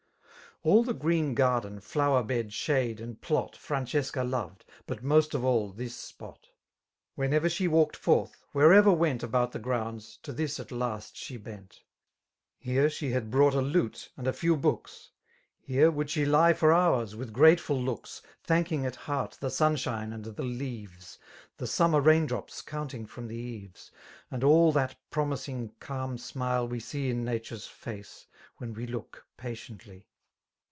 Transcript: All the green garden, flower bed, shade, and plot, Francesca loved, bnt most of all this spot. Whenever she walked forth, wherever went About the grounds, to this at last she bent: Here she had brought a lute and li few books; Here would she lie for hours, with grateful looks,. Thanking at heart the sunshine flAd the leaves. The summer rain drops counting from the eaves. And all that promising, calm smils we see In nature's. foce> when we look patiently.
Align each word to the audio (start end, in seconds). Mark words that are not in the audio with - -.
All 0.63 0.83
the 0.83 0.93
green 0.93 1.33
garden, 1.33 1.79
flower 1.81 2.21
bed, 2.21 2.53
shade, 2.53 3.01
and 3.01 3.19
plot, 3.19 3.57
Francesca 3.57 4.23
loved, 4.23 4.63
bnt 4.87 5.01
most 5.01 5.33
of 5.33 5.43
all 5.43 5.71
this 5.71 5.95
spot. 5.97 6.49
Whenever 7.15 7.49
she 7.49 7.67
walked 7.67 7.95
forth, 7.97 8.45
wherever 8.51 8.91
went 8.91 9.23
About 9.23 9.53
the 9.53 9.57
grounds, 9.57 10.19
to 10.21 10.31
this 10.31 10.59
at 10.59 10.71
last 10.71 11.17
she 11.17 11.35
bent: 11.35 11.81
Here 12.59 12.91
she 12.91 13.09
had 13.09 13.31
brought 13.31 13.55
a 13.55 13.59
lute 13.61 14.11
and 14.15 14.27
li 14.27 14.33
few 14.33 14.55
books; 14.55 15.09
Here 15.59 15.89
would 15.89 16.11
she 16.11 16.25
lie 16.25 16.53
for 16.53 16.71
hours, 16.71 17.15
with 17.15 17.33
grateful 17.33 17.81
looks,. 17.81 18.21
Thanking 18.43 18.85
at 18.85 18.95
heart 18.95 19.39
the 19.41 19.49
sunshine 19.49 20.11
flAd 20.21 20.35
the 20.35 20.43
leaves. 20.43 21.17
The 21.57 21.65
summer 21.65 22.01
rain 22.01 22.27
drops 22.27 22.61
counting 22.61 23.07
from 23.07 23.27
the 23.27 23.35
eaves. 23.35 23.89
And 24.29 24.43
all 24.43 24.71
that 24.73 24.95
promising, 25.09 25.71
calm 25.79 26.17
smils 26.17 26.69
we 26.69 26.79
see 26.79 27.09
In 27.09 27.25
nature's. 27.25 27.67
foce> 27.67 28.27
when 28.57 28.75
we 28.75 28.85
look 28.85 29.25
patiently. 29.37 30.05